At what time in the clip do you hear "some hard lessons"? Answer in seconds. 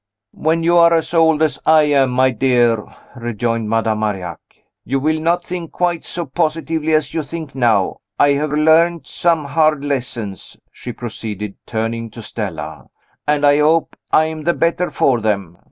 9.05-10.57